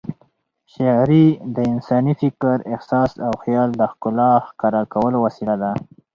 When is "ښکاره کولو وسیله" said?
4.47-5.55